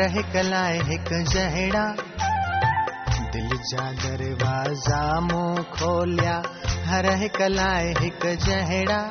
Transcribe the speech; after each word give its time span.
हिक 0.00 0.36
लाइ 0.36 0.78
हिकु 0.78 1.32
जहिड़ा। 1.32 1.84
दिल 3.32 3.48
जा 3.48 3.92
दरवाज़ा 3.92 5.20
मूं 5.20 5.56
खोलिया। 5.56 6.42
हर 6.86 7.06
हिक 7.06 7.42
हिकु 8.02 8.44
जहिड़ा। 8.46 9.10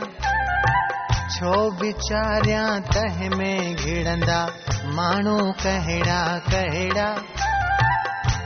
छो 1.35 1.71
वीचारियाँ 1.71 2.81
तह 2.81 3.29
में 3.29 3.75
घिड़ंदा 3.75 4.47
माण्हू 4.85 5.51
कहिड़ा 5.51 6.37
कहिड़ा। 6.37 7.15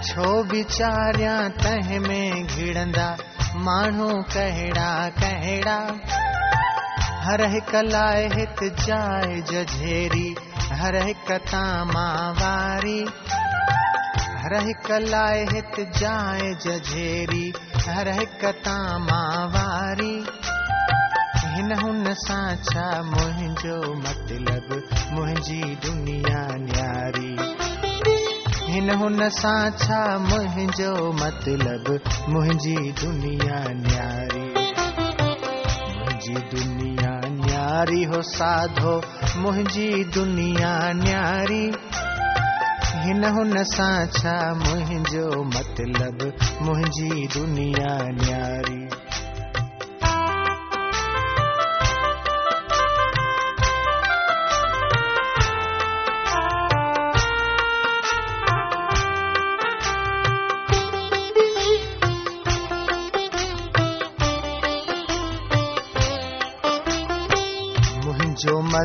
छो 0.03 0.43
वीचारियाँ 0.43 1.49
तह 1.49 1.99
में 1.99 2.47
घिड़ंदा 2.47 3.17
माण्हू 3.55 4.09
कहिड़ा 4.09 5.09
कहिड़ा। 5.09 5.77
हर 7.23 7.45
हिक 7.49 7.75
लाइ 7.75 8.23
हिकु 8.23 8.69
जाइ 8.69 9.41
जझेरी। 9.41 10.35
हर 10.71 10.95
हिक 10.95 11.31
तामा 11.31 12.07
वारी, 12.31 12.99
हर 14.37 14.53
हिक 14.53 14.91
लाइ 14.91 15.39
हिकु 15.39 15.83
जझेरी, 16.53 17.53
हर 17.89 18.07
हिक 18.07 18.45
तामा 18.45 19.21
वारी। 19.45 20.25
हिन 21.55 21.71
हुन 21.83 22.13
सां 22.13 22.55
छा 22.55 23.01
मुंहिंजो 23.01 23.93
मतिलब, 23.93 24.89
मुंहिंजी 25.11 25.61
दुनिया 25.61 26.47
न्यारी। 26.51 27.37
हिन 28.73 28.89
हुन 28.91 29.29
सां 29.29 29.71
छा 29.71 30.17
मुंहिंजो 30.17 31.11
मतिलब 31.11 31.99
दुनिया 32.91 33.59
न्यारी। 33.67 34.45
मुंहिंजी 35.99 36.33
दुनिया 36.33 37.10
न्यारी 37.71 38.03
हो 38.03 38.21
साधो, 38.21 39.01
मुंहिंजी 39.37 40.03
दुनिया 40.03 40.93
न्यारी। 40.93 41.71
हिन 42.95 43.23
हुन 43.23 43.63
सां 43.63 44.07
छा 44.07 44.53
मुंहिंजो 44.53 45.43
मतिलब, 45.43 46.33
मुंहिंजी 46.61 47.27
दुनिया 47.27 47.97
न्यारी। 48.01 48.80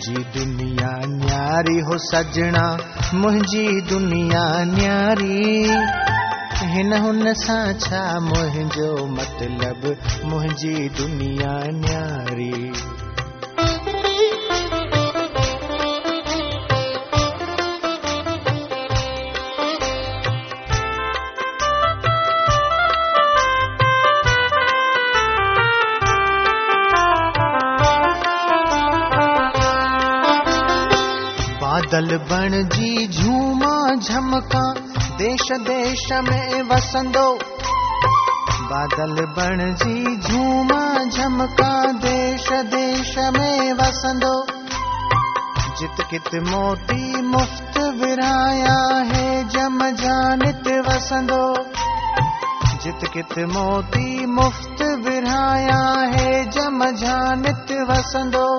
मुंहिंजी 0.00 0.22
दुनिया 0.34 0.90
न्यारी 1.06 1.80
हो 1.80 1.96
सजना 1.98 2.62
मुंहिंजी 3.14 3.64
दुनिया 3.80 4.44
न्यारी। 4.64 5.66
हिन 6.72 6.92
हुन 7.02 7.32
सां 7.34 7.72
छा 7.74 8.02
मुंहिंजो 8.20 8.90
मतलब 9.10 9.84
मुंहिंजी 10.24 10.88
दुनिया 10.98 11.52
न्यारी। 11.76 12.49
बण 32.12 32.50
जी 32.52 33.08
झूमा 33.08 33.94
झमका 33.94 34.74
देश 35.16 35.52
देश 35.52 36.12
में 36.12 36.62
वसंदो। 36.62 37.38
बादल 38.62 39.24
बण 39.24 39.74
जी 39.74 40.16
झूमा 40.16 41.04
झमका 41.04 41.92
देश 41.92 42.52
देश 42.52 43.18
में 43.18 43.72
वसंदो। 43.72 44.46
जित 45.80 46.04
कित 46.10 46.42
मोती 46.42 47.22
मुफ्त 47.22 47.78
विराया 47.78 49.02
है 49.04 49.48
जम 49.48 49.78
जानित 49.84 50.88
वसंदो। 50.88 51.54
जित 52.84 53.10
कित 53.12 53.38
मोती 53.38 54.26
मुफ्त 54.26 54.82
विराया 54.82 56.10
है 56.10 56.50
जम 56.50 56.84
जानित 56.84 57.90
वसंदो 57.90 58.58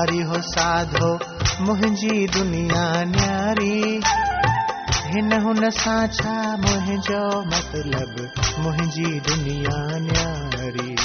न्यारी 0.00 0.18
हो, 0.18 0.34
साधो 0.38 1.18
मुंहिंजी 1.64 2.26
दुनिया 2.26 3.04
न्यारी। 3.04 4.00
हिन 5.06 5.32
हुन 5.32 5.70
सां 5.70 6.06
छा 6.06 6.56
मुंहिंजो 6.56 7.40
मतिलबु, 7.40 8.24
मुंहिंजी 8.62 9.20
दुनिया 9.20 9.98
न्यारी। 9.98 10.99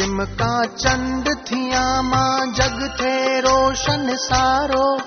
चिमका 0.00 0.64
चंद 0.64 1.24
थिया 1.28 2.02
माँ 2.02 2.46
जग 2.46 2.96
थे 3.00 3.40
रोशन 3.40 4.16
सारो। 4.16 4.98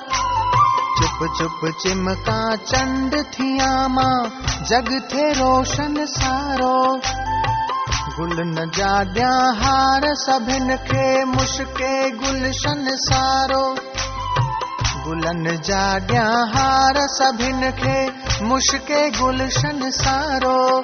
चुप 0.98 1.36
चुप 1.38 1.72
चिमका 1.82 2.56
चंद 2.56 3.16
थिया 3.16 3.88
माँ 3.88 4.30
जग 4.70 5.10
थे 5.14 5.34
रोशन 5.34 6.06
सारो। 6.06 7.00
गुल 8.18 8.36
न 8.40 8.72
जाॾिया 8.76 9.32
हार 9.62 10.02
सभिन 10.06 10.76
खे 10.76 11.26
मुश्के 11.26 12.12
गुलशन 12.12 12.86
सारो। 12.88 13.76
गुलन 15.04 15.58
जाॾिया 15.64 16.28
हार 16.56 16.94
सभिन 16.98 17.72
खे 17.72 18.10
मुश्के 18.46 19.10
गुलशन 19.12 19.92
सारो। 19.92 20.84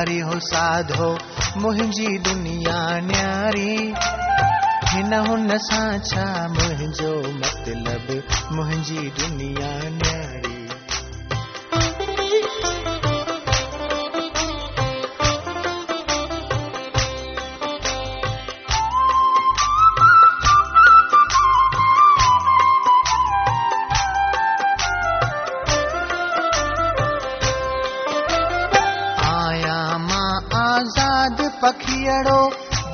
न्यारी 0.00 0.18
हो, 0.18 0.38
साधो 0.38 1.18
मुंहिंजी 1.56 2.18
दुनिया 2.18 3.00
न्यारी। 3.00 3.94
हिन 4.88 5.14
हुन 5.14 5.58
सां 5.58 5.98
छा 5.98 6.48
मुंहिंजो 6.48 7.32
मतिलबु, 7.32 8.16
मुंहिंजी 8.56 9.12
दुनिया 9.20 9.88
न्यारी। 9.90 10.29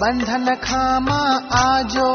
बंधन 0.07 0.55
खां 0.55 1.01
माँ 1.03 1.31
आजो। 1.59 2.09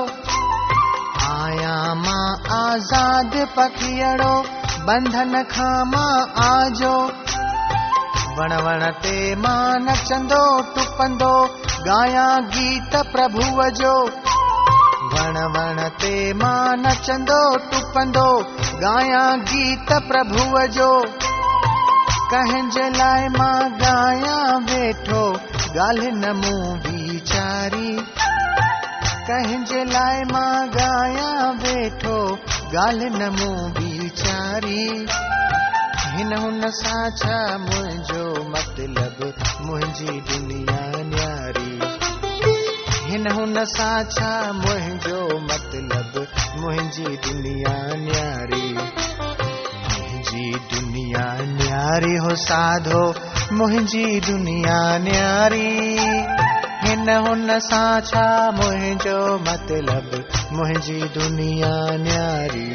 आया 1.30 1.74
माँ 1.94 2.28
आज़ाद 2.58 3.34
पखियड़ो, 3.56 4.30
बंधन 4.88 5.34
खां 5.52 5.86
माँ 5.86 6.16
आजो। 6.44 6.94
वण 8.38 8.54
वण 8.66 8.86
ते 9.04 9.16
माँ 9.36 9.80
नचंदो 9.80 10.46
टुपंदो, 10.76 11.34
गाया 11.88 12.28
गीत 12.56 12.96
प्रभुअ 13.12 13.70
जो 13.82 13.94
वण 15.14 15.42
वण 15.56 15.84
ते 16.02 16.14
माँ 16.34 16.76
नचंदो 16.78 17.42
टुपंदो, 17.72 18.28
गाया 18.86 19.26
गीत 19.52 19.94
प्रभुअ 20.08 20.66
जो 20.78 20.92
कंहिंजे 22.32 22.90
लाइ 22.90 23.28
माँ 23.28 23.60
ॻायां 23.84 24.60
वेठो 24.72 25.24
ॻाल्हि 25.82 26.12
न 26.12 26.32
मूं 26.38 27.00
वीचारी 27.21 27.89
कंहिंजे 29.27 29.83
लाइ 29.85 30.21
माँ 30.31 30.68
ॻायां 30.68 31.50
वेठो 31.63 32.15
ॻाल्हि 32.77 33.09
न 33.09 33.27
मूं 33.39 33.57
वीचारी 33.71 34.85
हिन 36.13 36.33
हुन 36.38 36.62
सां 36.69 37.12
छा 37.18 37.57
मुंहिंजो 37.57 38.25
मतिलबु 38.50 39.27
मुंहिंजी 39.65 40.21
दुनिया 40.31 40.81
न्यारी। 41.12 41.79
हिन 43.12 43.31
हुन 43.31 43.65
सां 43.65 44.03
छा 44.03 44.53
मुंहिंजो 44.53 45.21
मतिलबु 45.38 46.25
मुंहिंजी 46.62 47.03
दुनिया 47.03 47.77
न्यारी। 48.07 48.73
मुंहिंजी 48.73 50.51
दुनिया 50.73 51.27
न्यारी 51.41 52.15
हो 52.15 52.35
साधो, 52.35 53.15
मुंहिंजी 53.53 54.19
दुनिया 54.19 54.97
न्यारी। 54.97 56.20
हिन 56.92 57.10
हुन 57.10 57.60
सां 57.60 58.02
छा 58.02 58.52
मुंहिंजो 58.52 59.20
मतिलबु, 59.38 60.18
मुंहिंजी 60.56 61.02
दुनिया 61.02 61.70
न्यारी। 61.98 62.68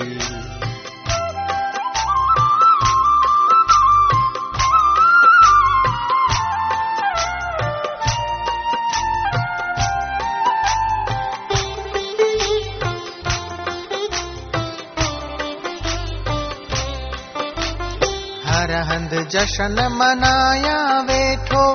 हर 18.48 18.72
हंध 18.72 19.28
जशन 19.28 19.88
मनाया 19.92 21.00
वेठो, 21.00 21.66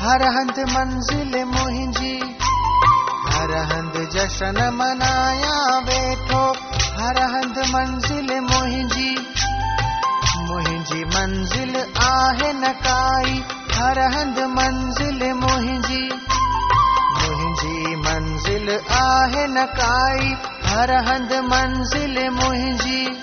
हर 0.00 0.22
हंध 0.22 0.58
मंजिल 0.58 1.44
जशन 4.12 4.56
मनाया 4.74 5.56
वेठो 5.78 6.40
हर 7.00 7.18
हंध 7.32 7.58
मंजिल 7.58 8.40
मुंहिंजी। 8.40 9.10
मुंहिंजी 10.38 11.04
मंजिल 11.04 11.76
आहे 12.02 12.52
न 12.52 12.72
काई 12.86 13.34
हर 13.76 13.98
हंध 14.14 14.38
मंजिल 14.38 15.22
मुंहिंजी। 15.34 16.02
मुंहिंजी 17.20 17.96
मंजिल 17.96 18.68
आहे 18.90 19.46
न 19.46 19.64
काई 19.80 20.34
हर 20.70 20.92
हंध 21.08 21.32
मंजिल 21.32 22.18
मुंहिंजी। 22.30 23.22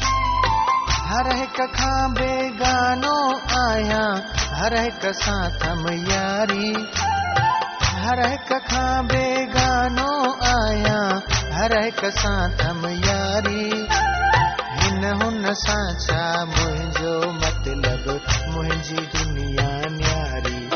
हर 1.10 1.36
हिक 1.36 1.62
खां 1.76 2.14
बेगानो 2.14 3.18
आहियाँ 3.60 4.10
हर 4.54 4.78
हिक 4.78 5.06
सां 5.06 5.44
थम 5.50 5.90
यारी। 6.12 6.88
हर 8.08 8.20
हिक 8.28 8.52
बेगानो 9.06 10.12
आहियाँ 10.50 11.24
हर 11.54 11.74
हिक 11.84 12.00
थम 12.60 12.86
यारी। 12.90 13.88
हिन 14.82 15.04
हुन 15.24 15.54
सां 15.54 15.96
छा 15.96 16.46
मुंहिंजो 16.46 17.32
मतिलबु 17.32 18.16
मुंहिंजी 18.52 18.96
दुनिया 18.96 19.68
न्यारी। 19.98 20.70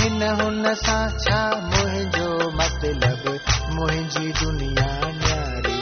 हिन 0.00 0.22
हुन 0.40 0.74
सां 0.74 1.08
छा 1.18 1.42
मुंहिंजो 1.64 2.30
मतिलबु 2.54 3.34
मुंहिंजी 3.74 4.32
दुनिया 4.32 4.88
न्यारी। 5.04 5.76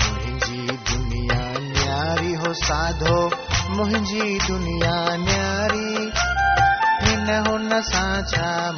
मुंहिंजी 0.00 0.66
दुनिया 0.92 1.40
न्यारी 1.72 2.32
हो 2.34 2.54
साधो 2.54 3.30
मुंहिंजी 3.70 4.38
दुनिया 4.48 5.16
न्यारी। 5.16 6.12
हिन 7.04 7.44
हुन 7.48 7.80
सां 7.80 8.22
छा 8.22 8.72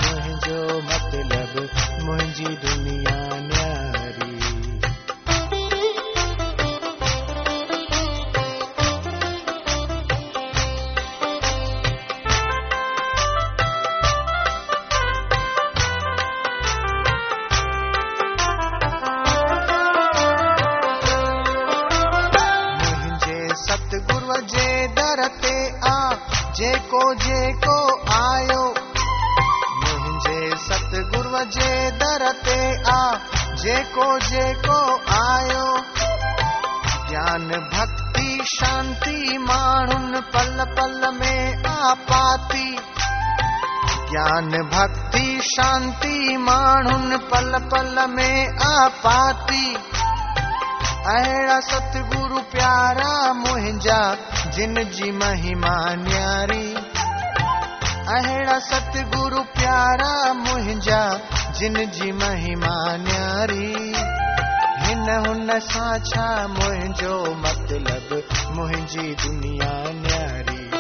दर 31.98 32.32
ते 32.44 32.58
आ, 32.92 33.12
जेको 33.54 34.18
जेको 34.18 34.80
आयो। 35.14 35.76
ज्ञान, 37.10 37.48
भक्ति, 37.74 38.44
शांति 38.46 39.38
माण्हुनि 39.38 40.20
पल 40.20 40.64
पल 40.64 41.18
में 41.20 41.64
आपाती 41.64 42.78
ज्ञान, 44.10 44.48
भक्ति, 44.48 45.40
शांति 45.44 46.36
माण्हुनि 46.36 47.16
पल 47.16 47.58
पल 47.58 48.06
में 48.10 48.48
आपाती 48.66 49.76
अहिड़ा 51.06 51.60
सतगुरु 51.60 52.38
प्यारा 52.38 53.32
मुंहिंजा, 53.32 54.16
जिन 54.46 54.74
जी 54.74 55.10
महिमा 55.12 55.74
न्यारी। 55.94 56.74
अहिड़ा 58.08 58.58
सतगुरु 58.58 59.38
प्यारा 59.38 60.32
मुंहिंजा 60.32 61.02
जिन 61.56 61.74
जी 61.74 62.12
महिमा 62.12 62.96
न्यारी, 62.96 63.94
हिन 64.86 65.24
हुन 65.26 65.58
सां 65.58 65.98
छा 65.98 66.46
मुंहिंजो 66.46 67.34
मतिलबु, 67.34 68.16
मुंहिंजी 68.54 69.14
दुनिया 69.14 69.70
न्यारी। 69.86 70.70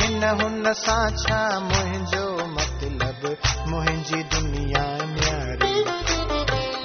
हिन 0.00 0.24
हुन 0.24 0.72
सां 0.72 1.10
छा 1.10 1.60
मुंहिंजो 1.60 2.46
मतिलबु, 2.46 3.34
मुंहिंजी 3.70 4.22
दुनिया 4.22 4.84
न्यारी। 5.02 5.84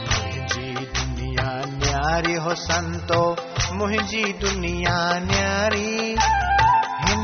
मुंहिंजी 0.10 0.74
दुनिया 0.74 1.62
न्यारी 1.66 2.34
हो 2.34 2.56
संतो, 2.56 3.36
मुंहिंजी 3.74 4.24
दुनिया 4.24 5.20
न्यारी। 5.20 6.16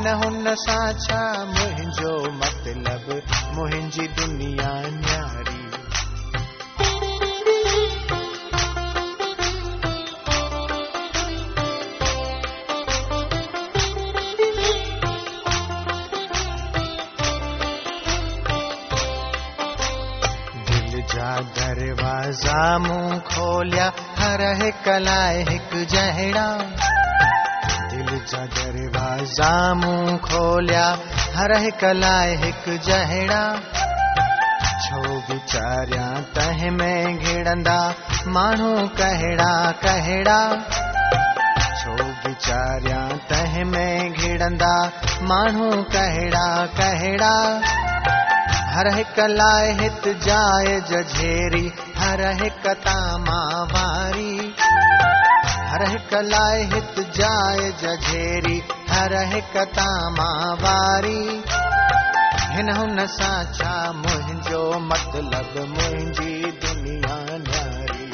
न 0.05 0.11
हुन 0.13 0.55
साचा 0.55 1.19
मुंहिंजो 1.45 2.11
मुंहिंजी 3.55 4.01
मतलब 4.01 4.17
दुनिया 4.17 4.73
न्यारी। 4.95 5.61
दिल 20.69 21.01
जा 21.13 21.31
दरवाज़ा 21.57 22.77
मूं 22.77 23.19
खोलिया, 23.19 23.91
हर 24.19 24.41
हिकु 24.63 24.97
लाइ 24.99 25.43
हिकु 25.49 25.85
जहिड़ा। 25.95 26.47
दरवाज़ा 29.15 29.73
मूं 29.73 30.17
खोलिया, 30.17 30.85
हर 31.35 31.51
हिक 31.57 31.83
लाइ 31.83 32.35
हिकु 32.35 32.77
छो 34.85 35.01
वीचारियाँ 35.17 36.21
तंहिं 36.35 36.71
में 36.71 37.19
घिड़ंदा, 37.19 37.93
माण्हू 38.27 38.87
कहिड़ा 38.87 39.71
कहिड़ा। 39.71 40.39
छो 41.79 41.95
वीचारियाँ 42.03 43.09
तंहिं 43.09 43.65
में 43.65 44.13
घिड़ंदा, 44.13 44.91
माण्हू 45.21 45.71
कहिड़ा 45.83 46.65
कहिड़ा। 46.65 47.61
हर 48.73 48.93
हिक 48.95 49.19
हित 49.79 50.17
जाए 50.23 50.81
जझेरी, 50.81 51.73
हर 51.97 52.43
हिक 52.43 52.67
तामा 52.67 53.41
वारी। 53.63 54.34
हर 55.75 55.89
हिक 55.89 56.13
हित 56.73 56.99
जाए 57.15 57.71
जझेरी 57.81 58.63
हर 58.89 59.13
हिक 59.33 59.57
तामा 59.57 60.27
वारी 60.53 61.43
हिन 62.55 62.69
हुन 62.69 63.05
सां 63.05 63.45
छा 63.53 63.91
मुंहिंजो 63.91 64.79
मतिलब 64.79 65.53
मुंहिंजी 65.69 66.51
दुनिया 66.51 67.17
न्यारी। 67.21 68.07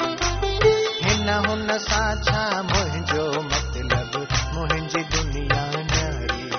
हिन 1.04 1.28
हुन 1.28 1.78
सां 1.78 2.22
छा 2.22 2.62
मुंहिंजो 2.62 3.42
मतिलब 3.42 4.26
मुंहिंजी 4.54 5.02
दुनिया 5.16 5.70
न्यारी। 5.76 6.50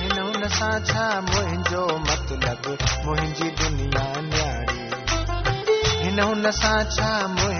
हिन 0.00 0.22
हुन 0.22 0.48
सां 0.48 0.80
छा 0.84 1.20
मुंहिंजो 1.20 1.86
मतिलब 1.98 2.78
मुंहिंजी 3.04 3.50
दुनिया 3.50 4.12
न्यारी। 4.20 4.90
हिन 6.04 6.20
हुन 6.20 6.50
सां 6.50 6.84
छा 6.84 7.26
मुंहिंजो 7.26 7.57